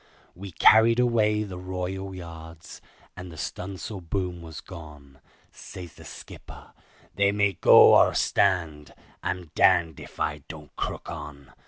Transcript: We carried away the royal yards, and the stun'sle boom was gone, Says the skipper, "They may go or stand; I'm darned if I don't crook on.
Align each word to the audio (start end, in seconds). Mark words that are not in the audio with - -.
We 0.33 0.51
carried 0.53 0.99
away 0.99 1.43
the 1.43 1.59
royal 1.59 2.15
yards, 2.15 2.81
and 3.15 3.31
the 3.31 3.37
stun'sle 3.37 4.01
boom 4.01 4.41
was 4.41 4.59
gone, 4.59 5.19
Says 5.51 5.93
the 5.93 6.05
skipper, 6.05 6.73
"They 7.13 7.31
may 7.31 7.53
go 7.53 7.93
or 7.93 8.15
stand; 8.15 8.95
I'm 9.21 9.51
darned 9.53 9.99
if 9.99 10.19
I 10.19 10.39
don't 10.47 10.75
crook 10.75 11.07
on. 11.11 11.53